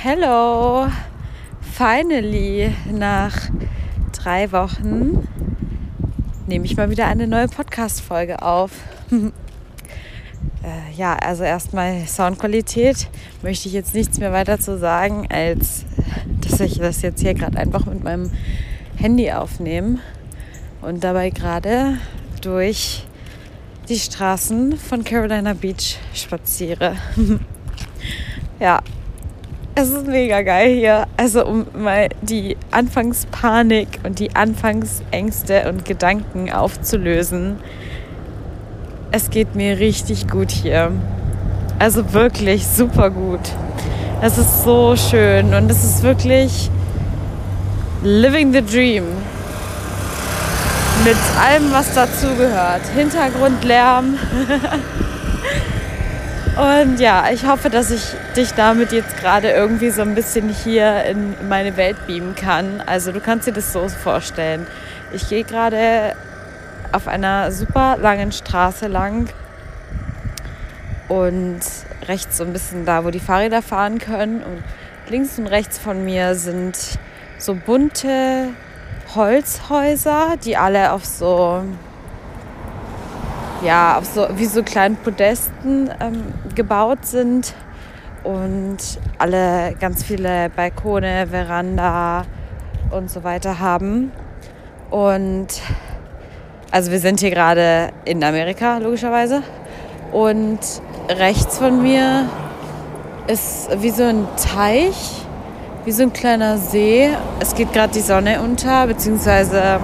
[0.00, 0.86] Hello!
[1.60, 3.50] Finally, nach
[4.12, 5.26] drei Wochen
[6.46, 8.70] nehme ich mal wieder eine neue Podcast-Folge auf.
[9.10, 13.08] äh, ja, also erstmal Soundqualität
[13.42, 15.84] möchte ich jetzt nichts mehr weiter zu sagen, als
[16.42, 18.30] dass ich das jetzt hier gerade einfach mit meinem
[18.94, 19.98] Handy aufnehme
[20.80, 21.98] und dabei gerade
[22.40, 23.04] durch
[23.88, 26.94] die Straßen von Carolina Beach spaziere.
[28.60, 28.80] ja,
[29.80, 31.06] es ist mega geil hier.
[31.16, 37.60] Also um mal die Anfangspanik und die Anfangsängste und Gedanken aufzulösen.
[39.12, 40.90] Es geht mir richtig gut hier.
[41.78, 43.38] Also wirklich super gut.
[44.20, 46.70] Es ist so schön und es ist wirklich
[48.02, 49.04] living the dream.
[51.04, 52.82] Mit allem, was dazugehört.
[52.96, 54.18] Hintergrundlärm.
[56.58, 58.02] Und ja, ich hoffe, dass ich
[58.38, 62.80] dich damit jetzt gerade irgendwie so ein bisschen hier in meine Welt beamen kann.
[62.80, 64.64] Also du kannst dir das so vorstellen.
[65.12, 66.14] Ich gehe gerade
[66.92, 69.28] auf einer super langen Straße lang
[71.08, 71.58] und
[72.06, 74.44] rechts so ein bisschen da, wo die Fahrräder fahren können.
[74.44, 74.62] Und
[75.08, 76.78] links und rechts von mir sind
[77.38, 78.50] so bunte
[79.16, 81.64] Holzhäuser, die alle auf so
[83.62, 86.22] ja, auf so, wie so kleinen Podesten ähm,
[86.54, 87.54] gebaut sind
[88.28, 88.76] und
[89.16, 92.24] alle ganz viele Balkone, Veranda
[92.90, 94.12] und so weiter haben.
[94.90, 95.46] Und
[96.70, 99.42] also wir sind hier gerade in Amerika, logischerweise.
[100.12, 100.58] Und
[101.08, 102.26] rechts von mir
[103.28, 105.22] ist wie so ein Teich,
[105.86, 107.08] wie so ein kleiner See.
[107.40, 109.80] Es geht gerade die Sonne unter, beziehungsweise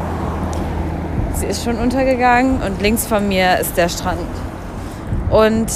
[1.37, 4.21] sie ist schon untergegangen und links von mir ist der Strand.
[5.31, 5.71] Und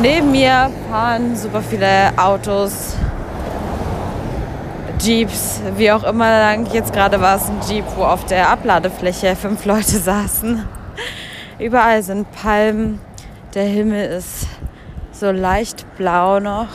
[0.00, 2.96] neben mir fahren super viele Autos,
[4.98, 6.66] Jeeps, wie auch immer lang.
[6.72, 10.64] Jetzt gerade war es ein Jeep, wo auf der Abladefläche fünf Leute saßen.
[11.58, 13.00] Überall sind Palmen.
[13.54, 14.46] Der Himmel ist
[15.12, 16.68] so leicht blau noch,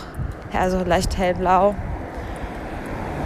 [0.53, 1.75] also leicht hellblau.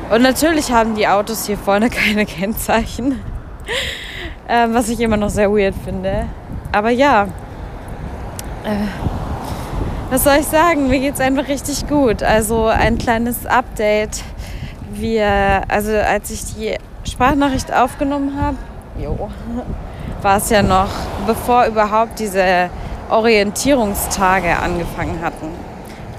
[0.10, 3.20] Und natürlich haben die Autos hier vorne keine Kennzeichen
[4.48, 6.26] äh, was ich immer noch sehr weird finde.
[6.72, 7.28] Aber ja,
[8.64, 9.15] äh,
[10.16, 10.88] was soll ich sagen?
[10.88, 12.24] Mir geht es einfach richtig gut.
[12.24, 14.24] Also ein kleines Update.
[14.90, 18.56] Wir, also als ich die Sprachnachricht aufgenommen habe,
[20.22, 20.88] war es ja noch,
[21.28, 22.70] bevor überhaupt diese
[23.10, 25.50] Orientierungstage angefangen hatten,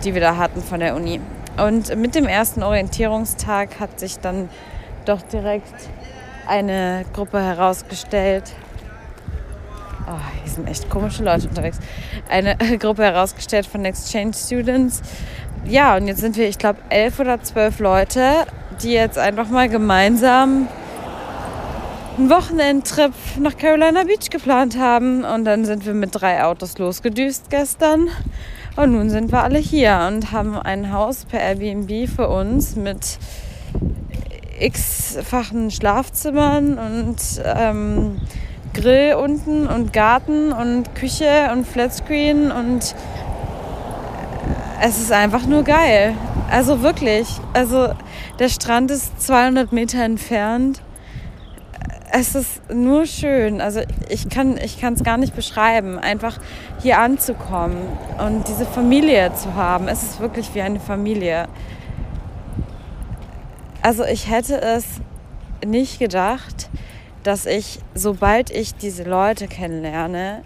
[0.04, 1.18] die wir da hatten von der Uni.
[1.56, 4.50] Und mit dem ersten Orientierungstag hat sich dann
[5.06, 5.88] doch direkt
[6.46, 8.52] eine Gruppe herausgestellt.
[10.08, 10.12] Oh,
[10.42, 11.78] hier sind echt komische Leute unterwegs.
[12.28, 15.02] Eine Gruppe herausgestellt von Exchange Students.
[15.64, 18.46] Ja, und jetzt sind wir, ich glaube, elf oder zwölf Leute,
[18.82, 20.68] die jetzt einfach mal gemeinsam
[22.18, 25.24] einen Wochenendtrip nach Carolina Beach geplant haben.
[25.24, 28.08] Und dann sind wir mit drei Autos losgedüst gestern.
[28.76, 33.18] Und nun sind wir alle hier und haben ein Haus per Airbnb für uns mit
[34.60, 38.20] x-fachen Schlafzimmern und ähm,
[38.76, 42.94] Grill unten und Garten und Küche und Flatscreen und
[44.82, 46.14] es ist einfach nur geil.
[46.50, 47.26] Also wirklich.
[47.54, 47.88] Also
[48.38, 50.82] der Strand ist 200 Meter entfernt.
[52.12, 53.62] Es ist nur schön.
[53.62, 55.98] Also ich kann ich es gar nicht beschreiben.
[55.98, 56.38] Einfach
[56.82, 57.78] hier anzukommen
[58.18, 59.88] und diese Familie zu haben.
[59.88, 61.48] Es ist wirklich wie eine Familie.
[63.80, 64.84] Also ich hätte es
[65.64, 66.68] nicht gedacht,
[67.26, 70.42] dass ich, sobald ich diese Leute kennenlerne,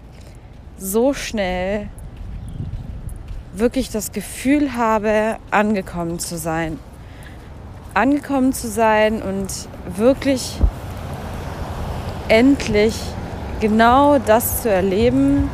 [0.77, 1.89] so schnell
[3.53, 6.79] wirklich das Gefühl habe, angekommen zu sein.
[7.93, 9.47] Angekommen zu sein und
[9.95, 10.59] wirklich
[12.29, 12.95] endlich
[13.59, 15.51] genau das zu erleben,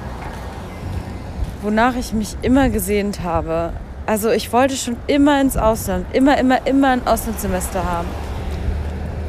[1.62, 3.74] wonach ich mich immer gesehnt habe.
[4.06, 8.08] Also ich wollte schon immer ins Ausland, immer, immer, immer ein Auslandssemester haben.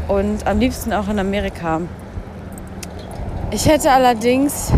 [0.09, 1.83] Und am liebsten auch in Amerika.
[3.51, 4.73] Ich hätte allerdings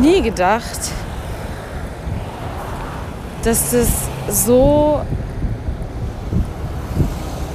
[0.00, 0.92] nie gedacht,
[3.42, 3.88] dass das
[4.28, 5.00] so,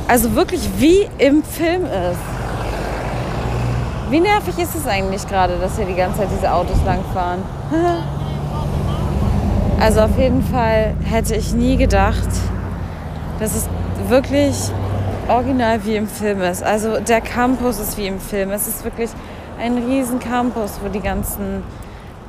[0.08, 2.20] also wirklich wie im Film ist.
[4.10, 7.42] Wie nervig ist es eigentlich gerade, dass hier die ganze Zeit diese Autos langfahren?
[9.78, 12.30] Also auf jeden Fall hätte ich nie gedacht,
[13.40, 13.68] dass es
[14.08, 14.72] wirklich
[15.28, 16.64] original wie im Film ist.
[16.64, 18.52] Also der Campus ist wie im Film.
[18.52, 19.10] Es ist wirklich
[19.60, 21.64] ein riesen Campus, wo die ganzen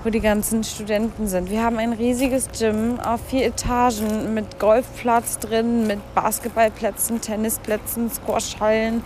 [0.04, 1.50] wo die ganzen Studenten sind.
[1.50, 9.02] Wir haben ein riesiges Gym auf vier Etagen mit Golfplatz drin, mit Basketballplätzen, Tennisplätzen, Squashhallen,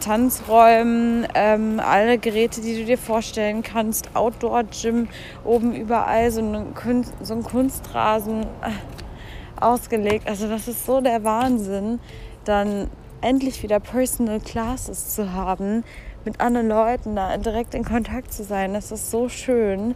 [0.00, 5.08] Tanzräumen, ähm, alle Geräte, die du dir vorstellen kannst, Outdoor-Gym,
[5.42, 6.42] oben überall so,
[6.74, 10.28] Kunst, so ein Kunstrasen äh, ausgelegt.
[10.28, 11.98] Also das ist so der Wahnsinn,
[12.44, 12.88] dann
[13.20, 15.84] endlich wieder Personal Classes zu haben,
[16.24, 18.74] mit anderen Leuten da direkt in Kontakt zu sein.
[18.74, 19.94] Das ist so schön.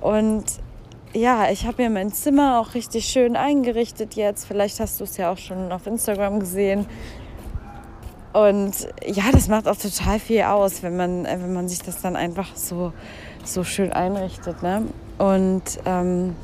[0.00, 0.44] Und
[1.14, 4.46] ja, ich habe mir mein Zimmer auch richtig schön eingerichtet jetzt.
[4.46, 6.86] Vielleicht hast du es ja auch schon auf Instagram gesehen.
[8.32, 12.16] Und ja, das macht auch total viel aus, wenn man, wenn man sich das dann
[12.16, 12.92] einfach so,
[13.44, 14.62] so schön einrichtet.
[14.62, 14.86] Ne?
[15.18, 16.34] Und ähm,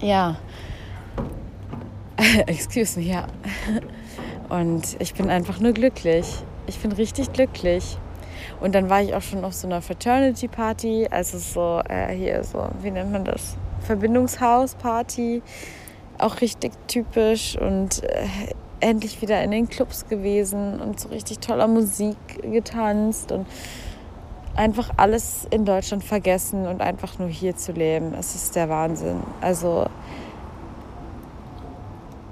[0.00, 0.36] ja,
[2.46, 3.26] excuse me, ja.
[4.48, 6.26] Und ich bin einfach nur glücklich.
[6.66, 7.98] Ich bin richtig glücklich.
[8.60, 12.44] Und dann war ich auch schon auf so einer Fraternity Party, also so äh, hier
[12.44, 13.56] so, wie nennt man das?
[13.80, 15.42] Verbindungshaus Party.
[16.18, 18.26] Auch richtig typisch und äh,
[18.80, 23.46] endlich wieder in den Clubs gewesen und so richtig toller Musik getanzt und
[24.54, 28.14] einfach alles in Deutschland vergessen und einfach nur hier zu leben.
[28.14, 29.22] Es ist der Wahnsinn.
[29.40, 29.86] Also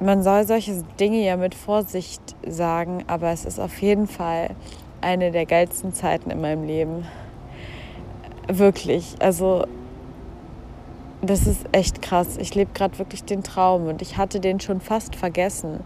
[0.01, 4.51] man soll solche Dinge ja mit Vorsicht sagen, aber es ist auf jeden Fall
[5.01, 7.07] eine der geilsten Zeiten in meinem Leben.
[8.49, 9.17] Wirklich.
[9.21, 9.65] Also
[11.23, 12.39] das ist echt krass.
[12.39, 15.81] Ich lebe gerade wirklich den Traum und ich hatte den schon fast vergessen.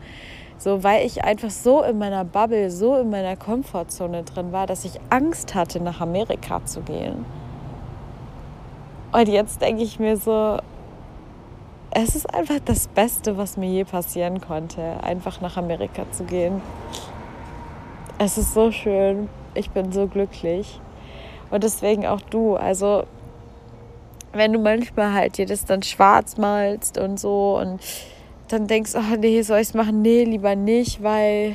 [0.58, 4.84] So, weil ich einfach so in meiner Bubble, so in meiner Komfortzone drin war, dass
[4.84, 7.25] ich Angst hatte, nach Amerika zu gehen.
[9.12, 10.58] Und jetzt denke ich mir so,
[11.94, 16.61] es ist einfach das Beste, was mir je passieren konnte, einfach nach Amerika zu gehen.
[18.19, 19.29] Es ist so schön.
[19.55, 20.81] Ich bin so glücklich.
[21.50, 22.56] Und deswegen auch du.
[22.56, 23.05] Also,
[24.32, 27.81] wenn du manchmal halt dir das dann schwarz malst und so und
[28.49, 30.02] dann denkst, oh nee, soll ich es machen?
[30.02, 31.55] Nee, lieber nicht, weil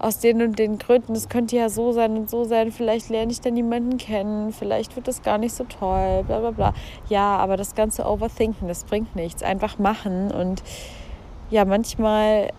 [0.00, 3.30] aus den und den Gründen, das könnte ja so sein und so sein, vielleicht lerne
[3.30, 6.74] ich dann jemanden kennen, vielleicht wird das gar nicht so toll, bla bla bla.
[7.08, 9.42] Ja, aber das ganze Overthinken, das bringt nichts.
[9.42, 10.62] Einfach machen und
[11.50, 12.50] ja, manchmal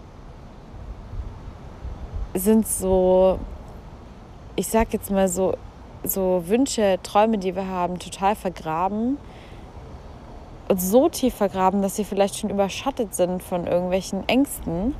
[2.33, 3.39] sind so,
[4.55, 5.55] ich sag jetzt mal so,
[6.03, 9.17] so Wünsche, Träume, die wir haben, total vergraben
[10.77, 14.95] so tief vergraben, dass sie vielleicht schon überschattet sind von irgendwelchen Ängsten.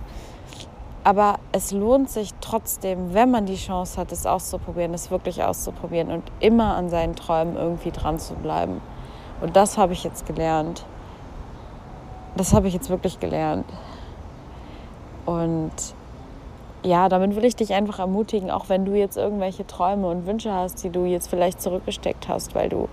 [1.03, 6.11] Aber es lohnt sich trotzdem, wenn man die Chance hat, es auszuprobieren, es wirklich auszuprobieren
[6.11, 8.81] und immer an seinen Träumen irgendwie dran zu bleiben.
[9.41, 10.85] Und das habe ich jetzt gelernt.
[12.35, 13.65] Das habe ich jetzt wirklich gelernt.
[15.25, 15.71] Und
[16.83, 20.53] ja, damit will ich dich einfach ermutigen, auch wenn du jetzt irgendwelche Träume und Wünsche
[20.53, 22.87] hast, die du jetzt vielleicht zurückgesteckt hast, weil du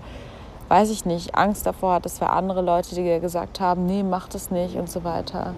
[0.69, 4.29] weiß ich nicht, Angst davor hat, dass wir andere Leute, dir gesagt haben, nee, mach
[4.29, 5.55] das nicht und so weiter.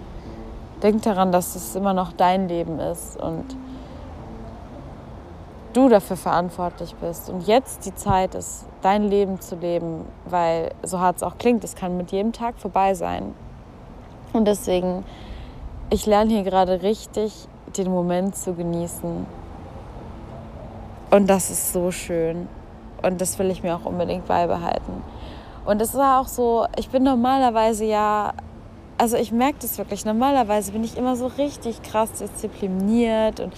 [0.84, 3.56] Denk daran, dass es immer noch dein Leben ist und
[5.74, 7.30] du dafür verantwortlich bist.
[7.30, 11.64] Und jetzt die Zeit ist, dein Leben zu leben, weil so hart es auch klingt,
[11.64, 13.34] es kann mit jedem Tag vorbei sein.
[14.34, 15.06] Und deswegen,
[15.90, 19.26] ich lerne hier gerade richtig, den Moment zu genießen.
[21.12, 22.48] Und das ist so schön.
[23.02, 25.04] Und das will ich mir auch unbedingt beibehalten.
[25.66, 28.34] Und es war auch so, ich bin normalerweise ja,
[29.02, 33.52] also ich merke das wirklich, normalerweise bin ich immer so richtig krass diszipliniert und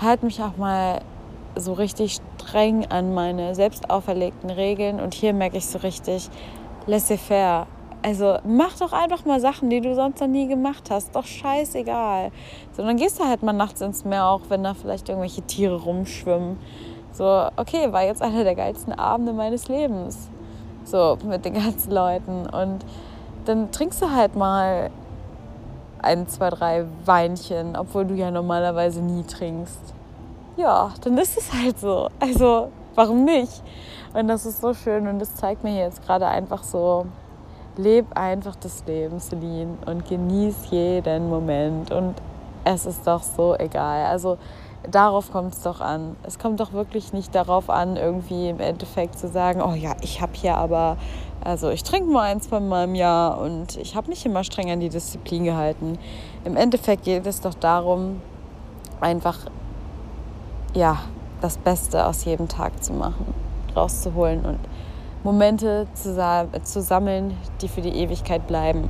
[0.00, 1.00] halte mich auch mal
[1.54, 4.98] so richtig streng an meine selbst auferlegten Regeln.
[4.98, 6.28] Und hier merke ich so richtig,
[6.88, 7.68] laissez-faire.
[8.02, 11.14] Also mach doch einfach mal Sachen, die du sonst noch nie gemacht hast.
[11.14, 12.32] Doch scheißegal.
[12.76, 15.80] So, dann gehst du halt mal nachts ins Meer, auch wenn da vielleicht irgendwelche Tiere
[15.80, 16.58] rumschwimmen.
[17.12, 20.28] So, okay, war jetzt einer der geilsten Abende meines Lebens.
[20.82, 22.46] So, mit den ganzen Leuten.
[22.46, 22.84] Und
[23.44, 24.90] dann trinkst du halt mal
[26.02, 29.94] ein, zwei, drei Weinchen, obwohl du ja normalerweise nie trinkst.
[30.56, 32.08] Ja, dann ist es halt so.
[32.20, 33.62] Also, warum nicht?
[34.12, 37.06] Und das ist so schön und das zeigt mir jetzt gerade einfach so,
[37.76, 41.90] leb einfach das Leben, Celine, und genieß jeden Moment.
[41.90, 42.14] Und
[42.64, 44.06] es ist doch so egal.
[44.06, 44.38] Also,
[44.90, 46.16] darauf kommt es doch an.
[46.22, 50.20] Es kommt doch wirklich nicht darauf an, irgendwie im Endeffekt zu sagen, oh ja, ich
[50.20, 50.96] habe hier aber,
[51.44, 54.80] also ich trinke nur eins von meinem Jahr und ich habe mich immer streng an
[54.80, 55.98] die Disziplin gehalten.
[56.44, 58.22] Im Endeffekt geht es doch darum,
[59.00, 59.38] einfach,
[60.72, 60.98] ja,
[61.42, 63.34] das Beste aus jedem Tag zu machen,
[63.76, 64.58] rauszuholen und
[65.22, 66.14] Momente zu,
[66.62, 68.88] zu sammeln, die für die Ewigkeit bleiben.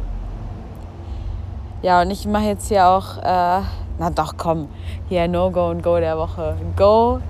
[1.83, 3.19] Ja, und ich mache jetzt hier auch...
[3.19, 3.63] Äh,
[3.99, 4.69] na doch, komm.
[5.09, 6.57] Hier, No-Go und Go der Woche.
[6.77, 7.21] Go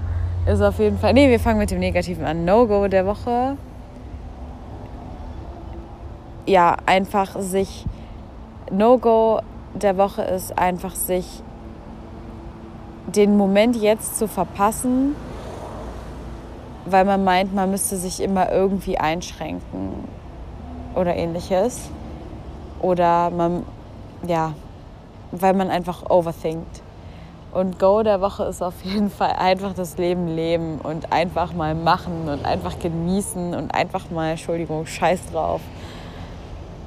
[0.47, 1.13] ist auf jeden Fall.
[1.13, 2.45] Nee, wir fangen mit dem Negativen an.
[2.45, 3.57] No-Go der Woche
[6.47, 7.85] ja, einfach sich,
[8.71, 9.41] No-Go
[9.75, 11.43] der Woche ist einfach sich
[13.07, 15.15] den Moment jetzt zu verpassen,
[16.87, 20.09] weil man meint, man müsste sich immer irgendwie einschränken
[20.95, 21.91] oder ähnliches.
[22.81, 23.65] Oder man,
[24.27, 24.53] ja,
[25.33, 26.83] weil man einfach overthinkt.
[27.53, 31.75] Und Go der Woche ist auf jeden Fall einfach das Leben leben und einfach mal
[31.75, 35.61] machen und einfach genießen und einfach mal, Entschuldigung, scheiß drauf.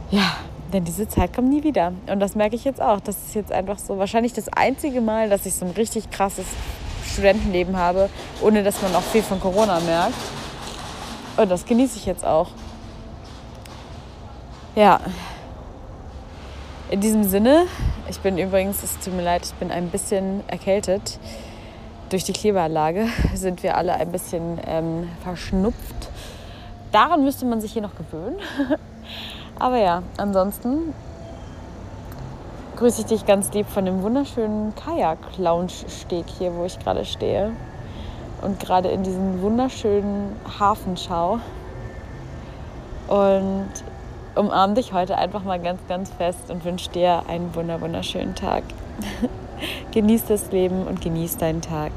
[0.09, 0.37] Ja,
[0.71, 1.91] denn diese Zeit kommt nie wieder.
[2.11, 2.99] Und das merke ich jetzt auch.
[2.99, 6.45] Das ist jetzt einfach so wahrscheinlich das einzige Mal, dass ich so ein richtig krasses
[7.05, 8.09] Studentenleben habe,
[8.41, 10.15] ohne dass man auch viel von Corona merkt.
[11.37, 12.49] Und das genieße ich jetzt auch.
[14.75, 14.99] Ja.
[16.89, 17.65] In diesem Sinne,
[18.09, 21.19] ich bin übrigens, es tut mir leid, ich bin ein bisschen erkältet.
[22.09, 26.09] Durch die Klimaanlage sind wir alle ein bisschen ähm, verschnupft.
[26.93, 28.37] Daran müsste man sich hier noch gewöhnen.
[29.59, 30.93] Aber ja, ansonsten
[32.75, 37.51] grüße ich dich ganz lieb von dem wunderschönen Kajak-Lounge-Steg hier, wo ich gerade stehe.
[38.41, 41.41] Und gerade in diesen wunderschönen Hafen schaue.
[43.07, 43.69] Und
[44.35, 48.63] umarme dich heute einfach mal ganz, ganz fest und wünsche dir einen wunderschönen Tag.
[49.91, 51.91] genieß das Leben und genieß deinen Tag.